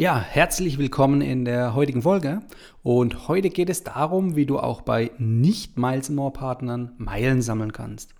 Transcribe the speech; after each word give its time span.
Ja, 0.00 0.18
herzlich 0.18 0.78
willkommen 0.78 1.20
in 1.20 1.44
der 1.44 1.74
heutigen 1.74 2.00
Folge. 2.00 2.40
Und 2.82 3.28
heute 3.28 3.50
geht 3.50 3.68
es 3.68 3.84
darum, 3.84 4.34
wie 4.34 4.46
du 4.46 4.58
auch 4.58 4.80
bei 4.80 5.10
nicht 5.18 5.76
Miles 5.76 6.08
More 6.08 6.32
Partnern 6.32 6.92
Meilen 6.96 7.42
sammeln 7.42 7.74
kannst. 7.74 8.14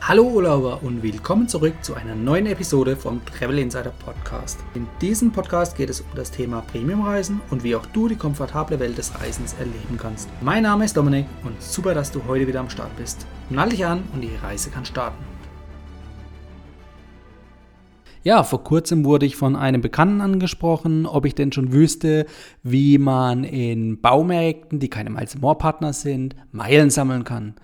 Hallo 0.00 0.22
Urlauber 0.22 0.84
und 0.84 1.02
willkommen 1.02 1.48
zurück 1.48 1.74
zu 1.82 1.94
einer 1.94 2.14
neuen 2.14 2.46
Episode 2.46 2.94
vom 2.94 3.20
Travel 3.26 3.58
Insider 3.58 3.90
Podcast. 3.90 4.60
In 4.74 4.86
diesem 5.00 5.32
Podcast 5.32 5.76
geht 5.76 5.90
es 5.90 6.00
um 6.00 6.14
das 6.14 6.30
Thema 6.30 6.60
Premiumreisen 6.60 7.40
und 7.50 7.64
wie 7.64 7.74
auch 7.74 7.86
du 7.86 8.06
die 8.06 8.14
komfortable 8.14 8.78
Welt 8.78 8.96
des 8.96 9.20
Reisens 9.20 9.54
erleben 9.54 9.98
kannst. 9.98 10.28
Mein 10.40 10.62
Name 10.62 10.84
ist 10.84 10.96
Dominik 10.96 11.26
und 11.42 11.60
super, 11.60 11.94
dass 11.94 12.12
du 12.12 12.24
heute 12.28 12.46
wieder 12.46 12.60
am 12.60 12.70
Start 12.70 12.96
bist. 12.96 13.26
Nall 13.50 13.70
dich 13.70 13.84
an 13.84 14.04
und 14.12 14.20
die 14.20 14.36
Reise 14.40 14.70
kann 14.70 14.84
starten. 14.84 15.33
Ja, 18.24 18.42
vor 18.42 18.64
kurzem 18.64 19.04
wurde 19.04 19.26
ich 19.26 19.36
von 19.36 19.54
einem 19.54 19.82
Bekannten 19.82 20.22
angesprochen, 20.22 21.04
ob 21.04 21.26
ich 21.26 21.34
denn 21.34 21.52
schon 21.52 21.72
wüsste, 21.72 22.24
wie 22.62 22.96
man 22.96 23.44
in 23.44 24.00
Baumärkten, 24.00 24.80
die 24.80 24.88
keine 24.88 25.10
Miles 25.10 25.38
More 25.38 25.58
Partner 25.58 25.92
sind, 25.92 26.34
Meilen 26.50 26.88
sammeln 26.88 27.24
kann. 27.24 27.54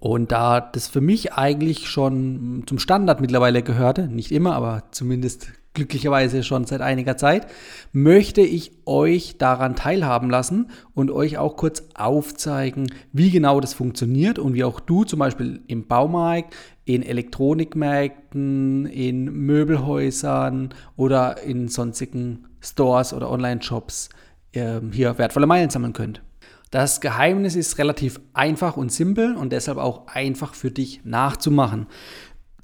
Und 0.00 0.32
da 0.32 0.60
das 0.60 0.88
für 0.88 1.00
mich 1.00 1.34
eigentlich 1.34 1.88
schon 1.88 2.64
zum 2.66 2.80
Standard 2.80 3.20
mittlerweile 3.20 3.62
gehörte, 3.62 4.08
nicht 4.08 4.32
immer, 4.32 4.56
aber 4.56 4.82
zumindest 4.90 5.52
glücklicherweise 5.74 6.42
schon 6.42 6.64
seit 6.64 6.80
einiger 6.80 7.16
Zeit, 7.16 7.46
möchte 7.92 8.40
ich 8.40 8.72
euch 8.84 9.38
daran 9.38 9.76
teilhaben 9.76 10.30
lassen 10.30 10.70
und 10.94 11.10
euch 11.10 11.38
auch 11.38 11.56
kurz 11.56 11.84
aufzeigen, 11.94 12.92
wie 13.12 13.30
genau 13.30 13.60
das 13.60 13.74
funktioniert 13.74 14.38
und 14.38 14.54
wie 14.54 14.64
auch 14.64 14.80
du 14.80 15.04
zum 15.04 15.18
Beispiel 15.20 15.60
im 15.66 15.86
Baumarkt, 15.86 16.54
in 16.84 17.02
Elektronikmärkten, 17.02 18.86
in 18.86 19.24
Möbelhäusern 19.24 20.70
oder 20.96 21.42
in 21.42 21.68
sonstigen 21.68 22.46
Stores 22.60 23.12
oder 23.12 23.30
Online-Shops 23.30 24.08
äh, 24.52 24.80
hier 24.90 25.18
wertvolle 25.18 25.46
Meilen 25.46 25.70
sammeln 25.70 25.92
könnt. 25.92 26.22
Das 26.70 27.00
Geheimnis 27.00 27.56
ist 27.56 27.78
relativ 27.78 28.20
einfach 28.34 28.76
und 28.76 28.92
simpel 28.92 29.34
und 29.36 29.54
deshalb 29.54 29.78
auch 29.78 30.06
einfach 30.08 30.54
für 30.54 30.70
dich 30.70 31.00
nachzumachen. 31.02 31.86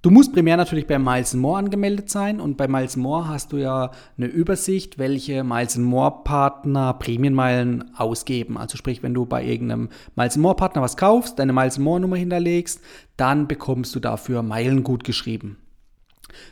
Du 0.05 0.11
musst 0.11 0.35
primär 0.35 0.59
natürlich 0.59 0.87
bei 0.87 0.99
Miles 0.99 1.33
More 1.33 1.57
angemeldet 1.57 2.11
sein 2.11 2.39
und 2.39 2.59
bei 2.59 2.69
Miles 2.69 2.95
More 2.95 3.27
hast 3.27 3.55
du 3.55 3.57
ja 3.57 3.91
eine 4.19 4.27
Übersicht, 4.27 4.99
welche 4.99 5.43
Miles 5.45 5.79
More 5.79 6.17
Partner 6.25 6.93
Prämienmeilen 6.93 7.97
ausgeben. 7.97 8.59
Also 8.59 8.77
sprich, 8.77 9.03
wenn 9.03 9.15
du 9.15 9.25
bei 9.25 9.43
irgendeinem 9.43 9.89
Miles 10.15 10.37
More 10.37 10.57
Partner 10.57 10.83
was 10.83 10.99
kaufst, 10.99 11.39
deine 11.39 11.55
Miles 11.55 11.79
More 11.79 12.01
Nummer 12.01 12.17
hinterlegst, 12.17 12.83
dann 13.17 13.49
bekommst 13.49 13.95
du 13.95 14.01
dafür 14.01 14.43
Meilen 14.43 14.83
gut 14.83 15.05
geschrieben. 15.05 15.57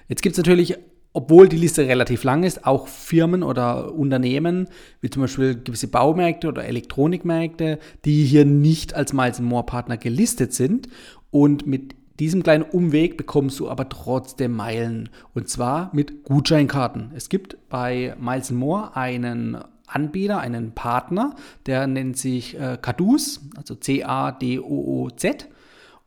Jetzt 0.09 0.23
gibt 0.23 0.33
es 0.33 0.39
natürlich 0.39 0.79
obwohl 1.15 1.47
die 1.47 1.59
Liste 1.59 1.87
relativ 1.87 2.25
lang 2.25 2.43
ist, 2.43 2.65
auch 2.65 2.89
Firmen 2.89 3.43
oder 3.43 3.93
Unternehmen, 3.93 4.69
wie 5.03 5.11
zum 5.11 5.21
Beispiel 5.21 5.61
gewisse 5.63 5.89
Baumärkte 5.89 6.49
oder 6.49 6.65
Elektronikmärkte, 6.65 7.81
die 8.07 8.25
hier 8.25 8.47
nicht 8.47 8.95
als 8.95 9.13
Miles 9.13 9.39
More 9.39 9.67
Partner 9.67 9.99
gelistet 9.99 10.55
sind 10.55 10.89
und 11.31 11.67
mit 11.67 11.95
diesem 12.19 12.43
kleinen 12.43 12.65
Umweg 12.65 13.17
bekommst 13.17 13.59
du 13.61 13.69
aber 13.69 13.89
trotzdem 13.89 14.53
Meilen. 14.53 15.09
Und 15.35 15.49
zwar 15.49 15.91
mit 15.93 16.25
Gutscheinkarten. 16.25 17.11
Es 17.15 17.29
gibt 17.29 17.57
bei 17.69 18.15
Miles 18.21 18.51
More 18.51 18.97
einen 18.97 19.59
Anbieter, 19.87 20.41
einen 20.41 20.73
Partner, 20.73 21.35
der 21.67 21.87
nennt 21.87 22.17
sich 22.17 22.59
äh, 22.59 22.79
Caduz, 22.81 23.41
also 23.57 23.75
C-A-D-O-O-Z. 23.75 25.49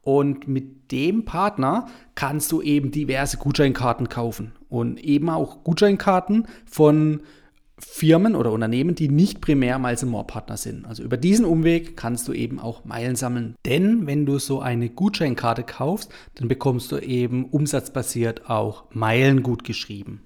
Und 0.02 0.48
mit 0.48 0.92
dem 0.92 1.26
Partner 1.26 1.88
kannst 2.14 2.52
du 2.52 2.62
eben 2.62 2.92
diverse 2.92 3.38
Gutscheinkarten 3.38 4.08
kaufen. 4.10 4.54
Und 4.70 5.04
eben 5.04 5.30
auch 5.30 5.64
Gutscheinkarten 5.64 6.48
von 6.66 7.22
Firmen 7.78 8.36
oder 8.36 8.52
Unternehmen, 8.52 8.96
die 8.96 9.10
nicht 9.10 9.42
primär 9.42 9.80
Miles 9.80 10.06
More 10.06 10.26
Partner 10.26 10.58
sind. 10.58 10.86
Also 10.86 11.04
über 11.04 11.18
diesen 11.18 11.46
Umweg 11.46 11.98
kannst 11.98 12.28
du 12.28 12.34
eben 12.34 12.60
auch 12.60 12.86
Meilen 12.86 13.16
sammeln. 13.16 13.56
Denn 13.66 14.08
wenn 14.08 14.26
du 14.26 14.40
so 14.40 14.62
eine 14.62 14.90
Gutscheinkarte 14.90 15.64
kaufst, 15.64 16.12
dann 16.36 16.48
bekommst 16.48 16.92
du 16.92 16.98
eben 16.98 17.46
umsatzbasiert 17.46 18.50
auch 18.50 18.86
Meilen 18.92 19.44
gut 19.44 19.64
geschrieben. 19.64 20.22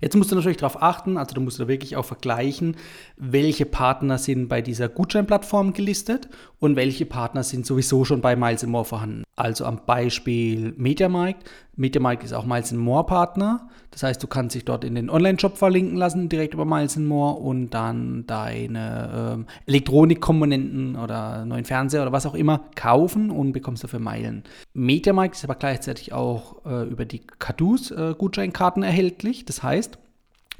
Jetzt 0.00 0.16
musst 0.16 0.32
du 0.32 0.36
natürlich 0.36 0.58
darauf 0.58 0.82
achten, 0.82 1.16
also 1.16 1.34
du 1.34 1.40
musst 1.40 1.60
da 1.60 1.68
wirklich 1.68 1.96
auch 1.96 2.04
vergleichen, 2.04 2.76
welche 3.16 3.66
Partner 3.66 4.18
sind 4.18 4.48
bei 4.48 4.62
dieser 4.62 4.88
Gutscheinplattform 4.88 5.72
gelistet 5.72 6.28
und 6.60 6.76
welche 6.76 7.06
Partner 7.06 7.42
sind 7.42 7.66
sowieso 7.66 8.04
schon 8.04 8.20
bei 8.20 8.34
Miles 8.34 8.66
More 8.66 8.84
vorhanden. 8.84 9.24
Also 9.36 9.64
am 9.64 9.80
Beispiel 9.86 10.74
MediaMarkt. 10.76 11.48
MediaMarkt 11.76 12.24
ist 12.24 12.32
auch 12.32 12.44
Miles 12.44 12.72
More 12.72 13.06
Partner. 13.06 13.68
Das 13.92 14.02
heißt, 14.02 14.20
du 14.22 14.26
kannst 14.26 14.56
dich 14.56 14.64
dort 14.64 14.82
in 14.82 14.96
den 14.96 15.08
Online-Shop 15.08 15.56
verlinken 15.56 15.96
lassen, 15.96 16.28
direkt 16.28 16.54
über 16.54 16.64
Miles 16.64 16.96
More 16.96 17.34
und 17.40 17.70
dann 17.70 18.26
deine 18.26 19.34
ähm, 19.34 19.46
Elektronikkomponenten 19.66 20.96
oder 20.96 21.44
neuen 21.44 21.64
Fernseher 21.64 22.02
oder 22.02 22.12
was 22.12 22.26
auch 22.26 22.34
immer 22.34 22.62
kaufen 22.74 23.30
und 23.30 23.52
bekommst 23.52 23.84
dafür 23.84 24.00
Meilen. 24.00 24.42
MediaMarkt 24.74 25.36
ist 25.36 25.44
aber 25.44 25.54
gleichzeitig 25.54 26.12
auch 26.12 26.64
äh, 26.66 26.88
über 26.88 27.04
die 27.04 27.20
Cadus 27.38 27.92
äh, 27.92 28.14
Gutscheinkarten 28.18 28.82
erhältlich. 28.82 29.44
Das 29.44 29.62
heißt, 29.62 29.96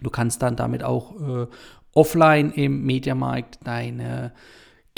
du 0.01 0.11
kannst 0.11 0.43
dann 0.43 0.55
damit 0.55 0.85
auch 0.85 1.21
äh, 1.21 1.47
offline 1.93 2.53
im 2.53 2.85
Mediamarkt 2.85 3.59
deine 3.65 4.33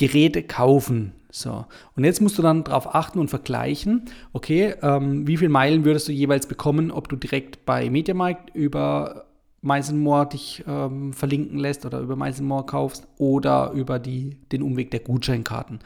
Geräte 0.00 0.42
kaufen. 0.42 1.12
So, 1.30 1.66
und 1.94 2.04
jetzt 2.04 2.20
musst 2.20 2.38
du 2.38 2.42
dann 2.42 2.64
darauf 2.64 2.94
achten 2.94 3.20
und 3.20 3.28
vergleichen, 3.28 4.06
okay, 4.32 4.74
ähm, 4.82 5.26
wie 5.28 5.36
viele 5.36 5.50
Meilen 5.50 5.84
würdest 5.84 6.08
du 6.08 6.12
jeweils 6.12 6.46
bekommen, 6.46 6.90
ob 6.90 7.08
du 7.08 7.16
direkt 7.16 7.64
bei 7.66 7.88
Mediamarkt 7.88 8.56
über 8.56 9.26
Miles 9.62 9.92
More 9.92 10.26
dich 10.26 10.64
ähm, 10.66 11.12
verlinken 11.12 11.58
lässt 11.58 11.84
oder 11.84 12.00
über 12.00 12.16
Miles 12.16 12.40
More 12.40 12.64
kaufst 12.64 13.06
oder 13.18 13.72
über 13.72 13.98
die, 13.98 14.38
den 14.50 14.62
Umweg 14.62 14.90
der 14.90 15.00
Gutscheinkarten. 15.00 15.80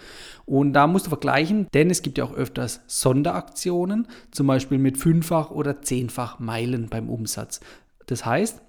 Und 0.46 0.74
da 0.74 0.86
musst 0.86 1.06
du 1.06 1.10
vergleichen, 1.10 1.66
denn 1.74 1.90
es 1.90 2.02
gibt 2.02 2.16
ja 2.16 2.24
auch 2.24 2.34
öfters 2.34 2.82
Sonderaktionen, 2.86 4.06
zum 4.30 4.46
Beispiel 4.46 4.78
mit 4.78 4.96
fünffach 4.96 5.50
oder 5.50 5.82
zehnfach 5.82 6.38
Meilen 6.38 6.88
beim 6.88 7.10
Umsatz. 7.10 7.60
Das 8.06 8.24
heißt, 8.24 8.62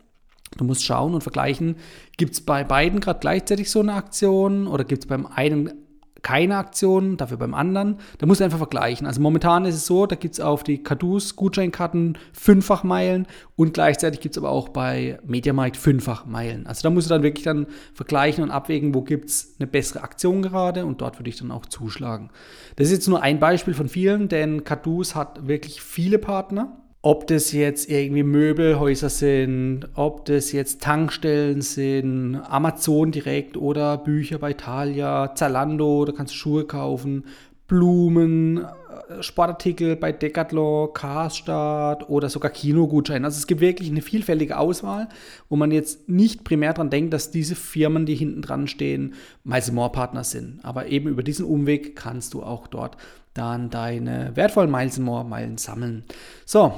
Du 0.58 0.64
musst 0.64 0.86
schauen 0.86 1.14
und 1.14 1.22
vergleichen, 1.22 1.76
gibt 2.18 2.34
es 2.34 2.42
bei 2.42 2.64
beiden 2.64 3.00
gerade 3.00 3.20
gleichzeitig 3.20 3.70
so 3.70 3.82
eine 3.82 3.94
Aktion 3.94 4.68
oder 4.68 4.84
gibt 4.84 5.04
es 5.04 5.08
beim 5.08 5.26
einen 5.26 5.86
keine 6.26 6.58
Aktion, 6.58 7.18
dafür 7.18 7.38
beim 7.38 7.54
anderen. 7.54 8.00
Da 8.18 8.26
musst 8.26 8.40
du 8.40 8.46
einfach 8.46 8.58
vergleichen. 8.58 9.06
Also 9.06 9.22
momentan 9.22 9.64
ist 9.66 9.76
es 9.76 9.86
so, 9.86 10.08
da 10.08 10.16
gibt 10.16 10.34
es 10.34 10.40
auf 10.40 10.64
die 10.64 10.82
Kadus 10.82 11.36
Gutscheinkarten 11.36 12.18
fünffach 12.34 12.84
Meilen 12.84 13.28
und 13.56 13.76
gleichzeitig 13.76 14.22
gibt 14.22 14.36
es 14.36 14.42
aber 14.42 14.50
auch 14.50 14.70
bei 14.70 15.20
Mediamarkt 15.24 15.78
fünffach 15.78 16.26
Meilen. 16.26 16.66
Also 16.66 16.82
da 16.82 16.90
musst 16.90 17.08
du 17.08 17.14
dann 17.14 17.22
wirklich 17.22 17.44
dann 17.44 17.68
vergleichen 17.94 18.44
und 18.44 18.50
abwägen, 18.50 18.96
wo 18.96 19.04
gibt 19.04 19.30
es 19.30 19.56
eine 19.60 19.68
bessere 19.68 20.02
Aktion 20.02 20.42
gerade 20.42 20.84
und 20.88 21.00
dort 21.00 21.20
würde 21.20 21.30
ich 21.30 21.38
dann 21.38 21.52
auch 21.52 21.68
zuschlagen. 21.68 22.32
Das 22.76 22.88
ist 22.88 22.94
jetzt 22.94 23.08
nur 23.08 23.22
ein 23.22 23.40
Beispiel 23.40 23.76
von 23.76 23.88
vielen, 23.88 24.28
denn 24.28 24.64
Kadus 24.64 25.14
hat 25.14 25.48
wirklich 25.48 25.84
viele 25.84 26.18
Partner. 26.18 26.85
Ob 27.06 27.28
das 27.28 27.52
jetzt 27.52 27.88
irgendwie 27.88 28.24
Möbelhäuser 28.24 29.10
sind, 29.10 29.88
ob 29.94 30.26
das 30.26 30.52
jetzt 30.52 30.82
Tankstellen 30.82 31.62
sind, 31.62 32.36
Amazon 32.50 33.12
direkt 33.12 33.58
oder 33.58 34.00
Bücher 34.00 34.40
bei 34.40 34.54
Thalia, 34.54 35.36
Zalando, 35.36 36.06
da 36.06 36.14
kannst 36.14 36.34
du 36.34 36.38
Schuhe 36.38 36.66
kaufen, 36.66 37.26
Blumen, 37.68 38.58
äh, 38.58 39.22
Sportartikel 39.22 39.96
bei 39.96 40.14
Decathlon, 40.14 40.94
Karstadt 40.96 42.10
oder 42.10 42.28
sogar 42.28 42.50
Kinogutscheine. 42.50 43.28
Also 43.28 43.38
es 43.38 43.46
gibt 43.46 43.62
wirklich 43.62 43.92
eine 43.92 44.02
vielfältige 44.02 44.58
Auswahl, 44.58 45.08
wo 45.48 45.56
man 45.58 45.70
jetzt 45.70 46.10
nicht 46.10 46.44
primär 46.44 46.74
daran 46.74 46.90
denkt, 46.90 47.14
dass 47.14 47.30
diese 47.30 47.54
Firmen, 47.54 48.08
die 48.08 48.16
hinten 48.16 48.42
dran 48.42 48.68
stehen, 48.68 49.14
Miles 49.44 49.72
More 49.72 49.92
Partner 49.92 50.24
sind. 50.24 50.60
Aber 50.64 50.88
eben 50.88 51.10
über 51.10 51.22
diesen 51.22 51.46
Umweg 51.46 51.96
kannst 51.96 52.34
du 52.34 52.42
auch 52.42 52.66
dort 52.66 52.98
dann 53.36 53.70
deine 53.70 54.32
wertvollen 54.34 54.72
Miles 54.72 54.98
More 54.98 55.24
Meilen 55.24 55.60
sammeln. 55.60 56.04
So, 56.46 56.74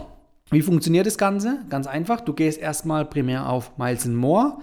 wie 0.49 0.61
funktioniert 0.61 1.05
das 1.05 1.17
Ganze? 1.17 1.59
Ganz 1.69 1.87
einfach. 1.87 2.21
Du 2.21 2.33
gehst 2.33 2.59
erstmal 2.59 3.05
primär 3.05 3.49
auf 3.49 3.77
Miles 3.77 4.05
More. 4.05 4.59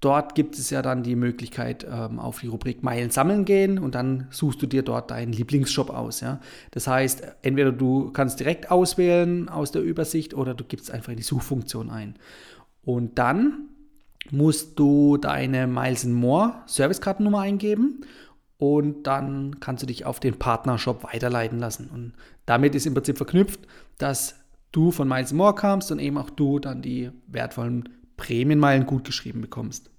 Dort 0.00 0.34
gibt 0.34 0.58
es 0.58 0.70
ja 0.70 0.82
dann 0.82 1.02
die 1.02 1.16
Möglichkeit, 1.16 1.86
ähm, 1.90 2.18
auf 2.18 2.40
die 2.40 2.48
Rubrik 2.48 2.82
Meilen 2.82 3.10
sammeln 3.10 3.44
gehen 3.44 3.78
und 3.78 3.94
dann 3.94 4.26
suchst 4.30 4.60
du 4.60 4.66
dir 4.66 4.82
dort 4.82 5.10
deinen 5.10 5.32
Lieblingsshop 5.32 5.90
aus. 5.90 6.20
Ja? 6.20 6.40
Das 6.70 6.86
heißt, 6.86 7.22
entweder 7.42 7.72
du 7.72 8.10
kannst 8.12 8.38
direkt 8.38 8.70
auswählen 8.70 9.48
aus 9.48 9.72
der 9.72 9.82
Übersicht 9.82 10.34
oder 10.34 10.54
du 10.54 10.64
gibst 10.64 10.90
einfach 10.90 11.10
in 11.10 11.16
die 11.16 11.22
Suchfunktion 11.22 11.90
ein. 11.90 12.14
Und 12.84 13.18
dann 13.18 13.70
musst 14.30 14.78
du 14.78 15.16
deine 15.16 15.66
Miles 15.66 16.04
More 16.04 16.56
Servicekartennummer 16.66 17.40
eingeben 17.40 18.02
und 18.58 19.06
dann 19.06 19.60
kannst 19.60 19.82
du 19.82 19.86
dich 19.86 20.04
auf 20.04 20.20
den 20.20 20.38
Partnershop 20.38 21.04
weiterleiten 21.04 21.58
lassen. 21.58 21.88
Und 21.92 22.12
damit 22.44 22.74
ist 22.74 22.86
im 22.86 22.94
Prinzip 22.94 23.16
verknüpft, 23.16 23.60
dass 23.98 24.45
du 24.76 24.90
von 24.90 25.08
Miles 25.08 25.32
More 25.32 25.54
kamst 25.54 25.90
und 25.90 25.98
eben 25.98 26.18
auch 26.18 26.30
du 26.30 26.58
dann 26.58 26.82
die 26.82 27.10
wertvollen 27.26 27.88
Prämienmeilen 28.16 28.86
gut 28.86 29.04
geschrieben 29.04 29.40
bekommst. 29.40 29.90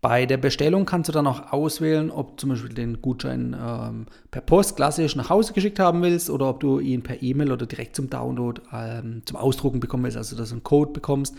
Bei 0.00 0.26
der 0.26 0.36
Bestellung 0.36 0.84
kannst 0.84 1.08
du 1.08 1.12
dann 1.14 1.26
auch 1.26 1.50
auswählen, 1.52 2.10
ob 2.10 2.38
zum 2.38 2.50
Beispiel 2.50 2.74
den 2.74 3.00
Gutschein 3.00 3.56
ähm, 3.58 4.06
per 4.30 4.42
Post 4.42 4.76
klassisch 4.76 5.16
nach 5.16 5.30
Hause 5.30 5.54
geschickt 5.54 5.78
haben 5.78 6.02
willst 6.02 6.28
oder 6.28 6.50
ob 6.50 6.60
du 6.60 6.78
ihn 6.78 7.02
per 7.02 7.22
E-Mail 7.22 7.52
oder 7.52 7.64
direkt 7.64 7.96
zum 7.96 8.10
Download 8.10 8.60
ähm, 8.70 9.22
zum 9.24 9.38
Ausdrucken 9.38 9.80
bekommen 9.80 10.04
willst, 10.04 10.18
also 10.18 10.36
dass 10.36 10.50
du 10.50 10.56
einen 10.56 10.62
Code 10.62 10.92
bekommst 10.92 11.34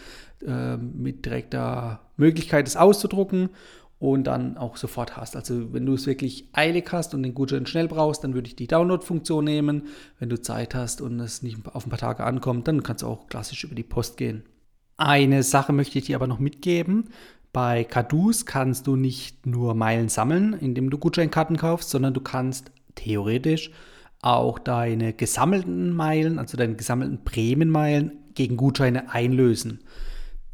äh, 0.47 0.77
mit 0.77 1.25
direkter 1.25 1.99
Möglichkeit, 2.17 2.67
es 2.67 2.75
auszudrucken 2.75 3.49
und 3.99 4.25
dann 4.25 4.57
auch 4.57 4.77
sofort 4.77 5.17
hast. 5.17 5.35
Also 5.35 5.73
wenn 5.73 5.85
du 5.85 5.93
es 5.93 6.05
wirklich 6.05 6.49
eilig 6.53 6.91
hast 6.91 7.13
und 7.13 7.23
den 7.23 7.33
Gutschein 7.33 7.65
schnell 7.65 7.87
brauchst, 7.87 8.23
dann 8.23 8.33
würde 8.33 8.47
ich 8.47 8.55
die 8.55 8.67
Download-Funktion 8.67 9.43
nehmen. 9.43 9.83
Wenn 10.19 10.29
du 10.29 10.41
Zeit 10.41 10.75
hast 10.75 11.01
und 11.01 11.19
es 11.19 11.43
nicht 11.43 11.57
auf 11.73 11.85
ein 11.85 11.89
paar 11.89 11.99
Tage 11.99 12.23
ankommt, 12.23 12.67
dann 12.67 12.83
kannst 12.83 13.03
du 13.03 13.07
auch 13.07 13.27
klassisch 13.27 13.63
über 13.63 13.75
die 13.75 13.83
Post 13.83 14.17
gehen. 14.17 14.43
Eine 14.97 15.43
Sache 15.43 15.73
möchte 15.73 15.97
ich 15.97 16.05
dir 16.05 16.15
aber 16.15 16.27
noch 16.27 16.39
mitgeben. 16.39 17.09
Bei 17.51 17.85
Kadus 17.85 18.45
kannst 18.45 18.85
du 18.87 18.97
nicht 18.97 19.45
nur 19.45 19.75
Meilen 19.75 20.09
sammeln, 20.09 20.53
indem 20.53 20.89
du 20.89 20.97
Gutscheinkarten 20.97 21.55
kaufst, 21.55 21.89
sondern 21.89 22.13
du 22.13 22.21
kannst 22.21 22.71
theoretisch 22.95 23.71
auch 24.21 24.59
deine 24.59 25.13
gesammelten 25.13 25.93
Meilen, 25.93 26.39
also 26.39 26.57
deine 26.57 26.75
gesammelten 26.75 27.23
Prämienmeilen 27.23 28.11
gegen 28.33 28.57
Gutscheine 28.57 29.11
einlösen. 29.11 29.79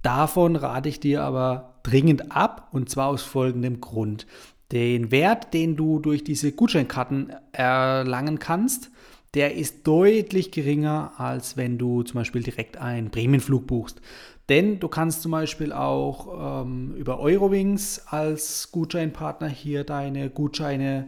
Davon 0.01 0.55
rate 0.55 0.89
ich 0.89 0.99
dir 0.99 1.23
aber 1.23 1.70
dringend 1.83 2.31
ab 2.31 2.69
und 2.71 2.89
zwar 2.89 3.07
aus 3.07 3.23
folgendem 3.23 3.81
Grund. 3.81 4.27
Den 4.71 5.11
Wert, 5.11 5.53
den 5.53 5.75
du 5.75 5.99
durch 5.99 6.23
diese 6.23 6.51
Gutscheinkarten 6.51 7.33
erlangen 7.51 8.39
kannst, 8.39 8.89
der 9.33 9.55
ist 9.55 9.87
deutlich 9.87 10.51
geringer, 10.51 11.13
als 11.17 11.55
wenn 11.55 11.77
du 11.77 12.03
zum 12.03 12.15
Beispiel 12.15 12.43
direkt 12.43 12.77
einen 12.77 13.11
Prämienflug 13.11 13.65
buchst. 13.67 14.01
Denn 14.49 14.79
du 14.79 14.89
kannst 14.89 15.21
zum 15.21 15.31
Beispiel 15.31 15.71
auch 15.71 16.63
ähm, 16.63 16.93
über 16.95 17.19
Eurowings 17.19 18.01
als 18.07 18.71
Gutscheinpartner 18.71 19.47
hier 19.47 19.85
deine 19.85 20.29
Gutscheine 20.29 21.07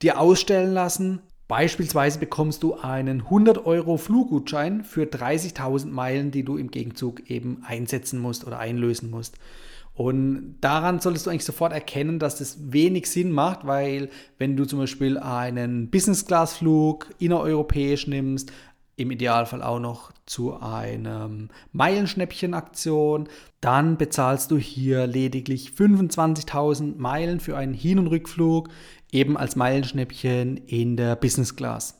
dir 0.00 0.18
ausstellen 0.18 0.72
lassen. 0.72 1.20
Beispielsweise 1.46 2.18
bekommst 2.18 2.62
du 2.62 2.74
einen 2.74 3.22
100 3.22 3.66
Euro 3.66 3.98
Fluggutschein 3.98 4.82
für 4.82 5.02
30.000 5.02 5.88
Meilen, 5.88 6.30
die 6.30 6.42
du 6.42 6.56
im 6.56 6.70
Gegenzug 6.70 7.28
eben 7.28 7.62
einsetzen 7.66 8.18
musst 8.18 8.46
oder 8.46 8.58
einlösen 8.58 9.10
musst. 9.10 9.36
Und 9.94 10.56
daran 10.60 10.98
solltest 10.98 11.26
du 11.26 11.30
eigentlich 11.30 11.44
sofort 11.44 11.72
erkennen, 11.72 12.18
dass 12.18 12.38
das 12.38 12.72
wenig 12.72 13.08
Sinn 13.08 13.30
macht, 13.30 13.64
weil 13.64 14.10
wenn 14.38 14.56
du 14.56 14.64
zum 14.64 14.80
Beispiel 14.80 15.18
einen 15.18 15.88
Business-Class-Flug 15.90 17.14
innereuropäisch 17.18 18.08
nimmst, 18.08 18.50
im 18.96 19.10
Idealfall 19.10 19.62
auch 19.62 19.80
noch 19.80 20.12
zu 20.26 20.54
einem 20.60 21.48
Meilenschnäppchen-Aktion. 21.72 23.28
Dann 23.60 23.96
bezahlst 23.96 24.50
du 24.50 24.56
hier 24.56 25.06
lediglich 25.06 25.72
25.000 25.76 26.96
Meilen 26.96 27.40
für 27.40 27.56
einen 27.56 27.74
Hin- 27.74 27.98
und 27.98 28.06
Rückflug, 28.06 28.68
eben 29.10 29.36
als 29.36 29.56
Meilenschnäppchen 29.56 30.58
in 30.58 30.96
der 30.96 31.16
Business 31.16 31.56
Class. 31.56 31.98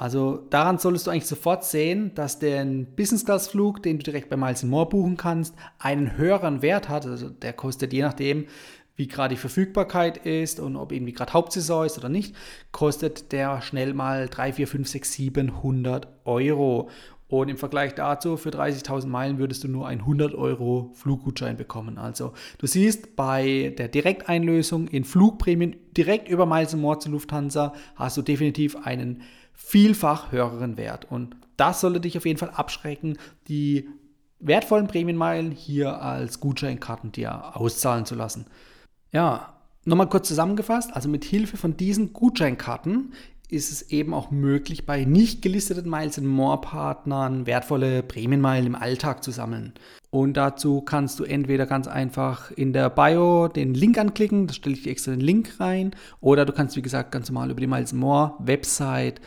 Also 0.00 0.46
daran 0.48 0.78
solltest 0.78 1.06
du 1.06 1.10
eigentlich 1.10 1.26
sofort 1.26 1.62
sehen, 1.62 2.14
dass 2.14 2.38
der 2.38 2.64
Business 2.64 3.26
Class 3.26 3.48
Flug, 3.48 3.82
den 3.82 3.98
du 3.98 4.02
direkt 4.02 4.30
bei 4.30 4.36
Miles 4.38 4.62
More 4.62 4.88
buchen 4.88 5.18
kannst, 5.18 5.54
einen 5.78 6.16
höheren 6.16 6.62
Wert 6.62 6.88
hat. 6.88 7.04
Also 7.04 7.28
der 7.28 7.52
kostet 7.52 7.92
je 7.92 8.00
nachdem, 8.00 8.46
wie 8.96 9.08
gerade 9.08 9.34
die 9.34 9.40
Verfügbarkeit 9.40 10.16
ist 10.16 10.58
und 10.58 10.76
ob 10.76 10.92
irgendwie 10.92 11.12
gerade 11.12 11.34
Hauptsaison 11.34 11.84
ist 11.84 11.98
oder 11.98 12.08
nicht, 12.08 12.34
kostet 12.72 13.30
der 13.32 13.60
schnell 13.60 13.92
mal 13.92 14.26
3, 14.26 14.54
4, 14.54 14.68
5, 14.68 14.88
6, 14.88 15.12
700 15.12 16.08
Euro. 16.24 16.88
Und 17.30 17.48
im 17.48 17.56
Vergleich 17.56 17.94
dazu, 17.94 18.36
für 18.36 18.50
30.000 18.50 19.06
Meilen 19.06 19.38
würdest 19.38 19.62
du 19.62 19.68
nur 19.68 19.86
einen 19.86 20.00
100 20.00 20.34
Euro 20.34 20.90
Fluggutschein 20.94 21.56
bekommen. 21.56 21.96
Also 21.96 22.32
du 22.58 22.66
siehst, 22.66 23.14
bei 23.14 23.72
der 23.78 23.86
Direkteinlösung 23.86 24.88
in 24.88 25.04
Flugprämien 25.04 25.76
direkt 25.96 26.28
über 26.28 26.44
Miles 26.44 26.74
More 26.74 26.98
zu 26.98 27.08
Lufthansa 27.08 27.72
hast 27.94 28.16
du 28.16 28.22
definitiv 28.22 28.84
einen 28.84 29.22
vielfach 29.52 30.32
höheren 30.32 30.76
Wert. 30.76 31.06
Und 31.08 31.36
das 31.56 31.80
sollte 31.80 32.00
dich 32.00 32.18
auf 32.18 32.26
jeden 32.26 32.38
Fall 32.38 32.50
abschrecken, 32.50 33.16
die 33.46 33.88
wertvollen 34.40 34.88
Prämienmeilen 34.88 35.52
hier 35.52 36.02
als 36.02 36.40
Gutscheinkarten 36.40 37.12
dir 37.12 37.56
auszahlen 37.56 38.06
zu 38.06 38.16
lassen. 38.16 38.46
Ja, 39.12 39.54
nochmal 39.84 40.08
kurz 40.08 40.26
zusammengefasst. 40.26 40.96
Also 40.96 41.08
mit 41.08 41.24
Hilfe 41.24 41.56
von 41.56 41.76
diesen 41.76 42.12
Gutscheinkarten 42.12 43.12
ist 43.52 43.70
es 43.70 43.90
eben 43.90 44.14
auch 44.14 44.30
möglich, 44.30 44.86
bei 44.86 45.04
nicht 45.04 45.42
gelisteten 45.42 45.90
Miles 45.90 46.18
in 46.18 46.26
More 46.26 46.60
Partnern 46.60 47.46
wertvolle 47.46 48.02
Prämienmeilen 48.02 48.66
im 48.66 48.74
Alltag 48.74 49.22
zu 49.24 49.30
sammeln. 49.30 49.72
Und 50.10 50.36
dazu 50.36 50.80
kannst 50.80 51.20
du 51.20 51.24
entweder 51.24 51.66
ganz 51.66 51.86
einfach 51.86 52.50
in 52.50 52.72
der 52.72 52.90
Bio 52.90 53.48
den 53.48 53.74
Link 53.74 53.96
anklicken, 53.98 54.46
da 54.46 54.54
stelle 54.54 54.74
ich 54.74 54.82
dir 54.82 54.90
extra 54.90 55.12
den 55.12 55.20
Link 55.20 55.60
rein, 55.60 55.92
oder 56.20 56.44
du 56.44 56.52
kannst, 56.52 56.76
wie 56.76 56.82
gesagt, 56.82 57.12
ganz 57.12 57.30
normal 57.30 57.50
über 57.50 57.60
die 57.60 57.66
Miles 57.66 57.92
More 57.92 58.34
Website 58.38 59.20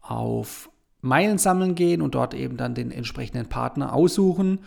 auf 0.00 0.70
Meilen 1.00 1.38
sammeln 1.38 1.74
gehen 1.74 2.02
und 2.02 2.14
dort 2.14 2.34
eben 2.34 2.56
dann 2.56 2.74
den 2.74 2.90
entsprechenden 2.90 3.46
Partner 3.48 3.92
aussuchen 3.92 4.60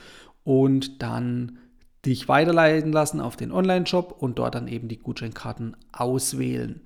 und 0.43 1.01
dann 1.01 1.59
dich 2.05 2.27
weiterleiten 2.27 2.91
lassen 2.91 3.21
auf 3.21 3.37
den 3.37 3.51
Online-Shop 3.51 4.15
und 4.19 4.39
dort 4.39 4.55
dann 4.55 4.67
eben 4.67 4.87
die 4.87 4.97
Gutscheinkarten 4.97 5.77
auswählen. 5.91 6.81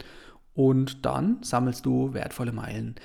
Und 0.58 1.06
dann 1.06 1.38
sammelst 1.42 1.86
du 1.86 2.16
wertvolle 2.16 2.52
Meilen. 2.52 2.96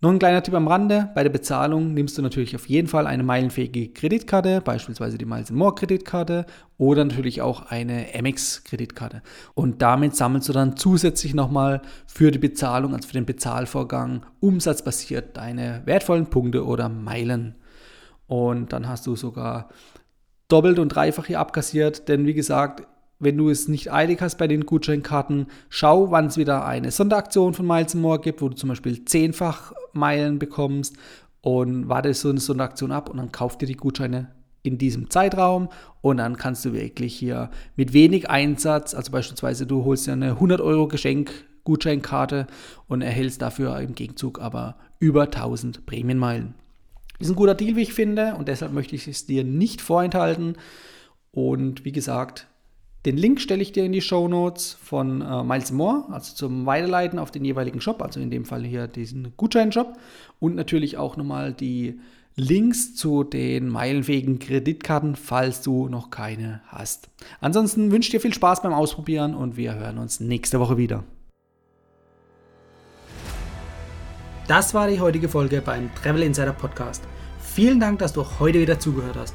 Noch 0.00 0.10
ein 0.10 0.18
kleiner 0.18 0.42
Tipp 0.42 0.54
am 0.54 0.66
Rande: 0.66 1.10
Bei 1.14 1.22
der 1.22 1.28
Bezahlung 1.28 1.92
nimmst 1.92 2.16
du 2.16 2.22
natürlich 2.22 2.56
auf 2.56 2.70
jeden 2.70 2.88
Fall 2.88 3.06
eine 3.06 3.22
meilenfähige 3.22 3.88
Kreditkarte, 3.88 4.62
beispielsweise 4.62 5.18
die 5.18 5.26
Miles 5.26 5.50
More 5.50 5.74
Kreditkarte 5.74 6.46
oder 6.78 7.04
natürlich 7.04 7.42
auch 7.42 7.66
eine 7.66 8.06
MX 8.18 8.64
Kreditkarte. 8.64 9.20
Und 9.52 9.82
damit 9.82 10.16
sammelst 10.16 10.48
du 10.48 10.54
dann 10.54 10.78
zusätzlich 10.78 11.34
nochmal 11.34 11.82
für 12.06 12.30
die 12.30 12.38
Bezahlung, 12.38 12.94
also 12.94 13.06
für 13.06 13.12
den 13.12 13.26
Bezahlvorgang, 13.26 14.24
umsatzbasiert 14.40 15.36
deine 15.36 15.82
wertvollen 15.84 16.30
Punkte 16.30 16.64
oder 16.64 16.88
Meilen. 16.88 17.56
Und 18.26 18.72
dann 18.72 18.88
hast 18.88 19.06
du 19.06 19.16
sogar 19.16 19.68
doppelt 20.48 20.78
und 20.78 20.88
dreifach 20.88 21.26
hier 21.26 21.40
abkassiert, 21.40 22.08
denn 22.08 22.24
wie 22.24 22.34
gesagt, 22.34 22.86
wenn 23.22 23.38
du 23.38 23.48
es 23.48 23.68
nicht 23.68 23.92
eilig 23.92 24.20
hast 24.20 24.36
bei 24.36 24.48
den 24.48 24.66
Gutscheinkarten, 24.66 25.46
schau, 25.68 26.10
wann 26.10 26.26
es 26.26 26.36
wieder 26.36 26.66
eine 26.66 26.90
Sonderaktion 26.90 27.54
von 27.54 27.66
Miles 27.66 27.94
More 27.94 28.20
gibt, 28.20 28.42
wo 28.42 28.48
du 28.48 28.56
zum 28.56 28.68
Beispiel 28.68 29.04
zehnfach 29.04 29.72
Meilen 29.92 30.38
bekommst 30.38 30.96
und 31.40 31.88
warte 31.88 32.12
so 32.14 32.30
eine 32.30 32.40
Sonderaktion 32.40 32.92
ab 32.92 33.08
und 33.08 33.18
dann 33.18 33.32
kauf 33.32 33.56
dir 33.56 33.66
die 33.66 33.76
Gutscheine 33.76 34.32
in 34.64 34.76
diesem 34.78 35.08
Zeitraum 35.08 35.68
und 36.00 36.18
dann 36.18 36.36
kannst 36.36 36.64
du 36.64 36.72
wirklich 36.72 37.14
hier 37.14 37.50
mit 37.76 37.92
wenig 37.92 38.28
Einsatz, 38.28 38.94
also 38.94 39.12
beispielsweise 39.12 39.66
du 39.66 39.84
holst 39.84 40.06
dir 40.06 40.12
eine 40.12 40.30
100 40.30 40.60
Euro 40.60 40.88
Geschenk 40.88 41.32
Gutscheinkarte 41.64 42.48
und 42.88 43.02
erhältst 43.02 43.40
dafür 43.40 43.78
im 43.78 43.94
Gegenzug 43.94 44.40
aber 44.40 44.76
über 44.98 45.24
1000 45.24 45.86
Prämienmeilen. 45.86 46.54
Ist 47.18 47.30
ein 47.30 47.36
guter 47.36 47.54
Deal, 47.54 47.76
wie 47.76 47.82
ich 47.82 47.92
finde, 47.92 48.34
und 48.34 48.48
deshalb 48.48 48.72
möchte 48.72 48.96
ich 48.96 49.06
es 49.06 49.26
dir 49.26 49.44
nicht 49.44 49.80
vorenthalten. 49.80 50.56
Und 51.30 51.84
wie 51.84 51.92
gesagt, 51.92 52.48
den 53.04 53.16
Link 53.16 53.40
stelle 53.40 53.62
ich 53.62 53.72
dir 53.72 53.84
in 53.84 53.92
die 53.92 54.00
Show 54.00 54.28
Notes 54.28 54.76
von 54.80 55.22
äh, 55.22 55.42
Miles 55.42 55.72
More, 55.72 56.04
also 56.10 56.34
zum 56.34 56.66
Weiterleiten 56.66 57.18
auf 57.18 57.32
den 57.32 57.44
jeweiligen 57.44 57.80
Shop, 57.80 58.00
also 58.00 58.20
in 58.20 58.30
dem 58.30 58.44
Fall 58.44 58.64
hier 58.64 58.86
diesen 58.86 59.32
Gutscheinshop 59.36 59.96
und 60.38 60.54
natürlich 60.54 60.98
auch 60.98 61.16
nochmal 61.16 61.52
die 61.52 61.98
Links 62.36 62.94
zu 62.94 63.24
den 63.24 63.68
meilenfähigen 63.68 64.38
Kreditkarten, 64.38 65.16
falls 65.16 65.62
du 65.62 65.88
noch 65.88 66.10
keine 66.10 66.62
hast. 66.66 67.10
Ansonsten 67.40 67.90
wünsche 67.90 68.06
ich 68.06 68.12
dir 68.12 68.20
viel 68.20 68.32
Spaß 68.32 68.62
beim 68.62 68.72
Ausprobieren 68.72 69.34
und 69.34 69.56
wir 69.56 69.74
hören 69.74 69.98
uns 69.98 70.20
nächste 70.20 70.58
Woche 70.60 70.76
wieder. 70.76 71.04
Das 74.48 74.74
war 74.74 74.88
die 74.88 75.00
heutige 75.00 75.28
Folge 75.28 75.60
beim 75.60 75.90
Travel 75.94 76.22
Insider 76.22 76.52
Podcast. 76.52 77.02
Vielen 77.40 77.80
Dank, 77.80 77.98
dass 77.98 78.12
du 78.12 78.24
heute 78.40 78.60
wieder 78.60 78.78
zugehört 78.78 79.16
hast. 79.16 79.34